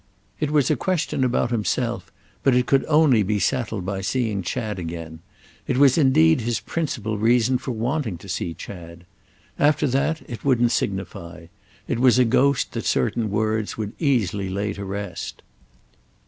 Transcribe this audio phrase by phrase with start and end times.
[0.39, 2.11] It was a question about himself,
[2.41, 5.19] but it could only be settled by seeing Chad again;
[5.67, 9.05] it was indeed his principal reason for wanting to see Chad.
[9.59, 14.83] After that it wouldn't signify—it was a ghost that certain words would easily lay to
[14.85, 15.43] rest.